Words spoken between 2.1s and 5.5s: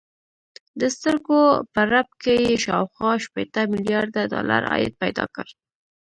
کې يې شاوخوا شپېته ميليارده ډالر عايد پيدا کړ.